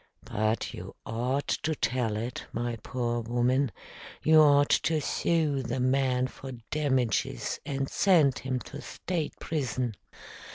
"But 0.25 0.73
you 0.73 0.95
ought 1.05 1.47
to 1.61 1.75
tell 1.75 2.17
it, 2.17 2.47
my 2.51 2.77
poor 2.81 3.19
woman. 3.19 3.71
You 4.23 4.39
ought 4.41 4.71
to 4.81 4.99
sue 4.99 5.61
the 5.61 5.79
man 5.79 6.25
for 6.25 6.53
damages 6.71 7.59
and 7.67 7.87
send 7.87 8.39
him 8.39 8.57
to 8.61 8.81
State 8.81 9.33
prison." 9.39 9.93